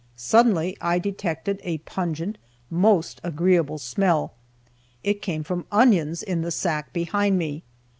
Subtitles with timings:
[0.15, 2.39] Suddenly I detected a pungent,
[2.71, 4.33] most agreeable smell.
[5.03, 7.61] It came from onions, in the sack behind me.